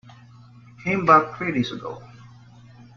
[0.83, 2.01] Came back three days ago.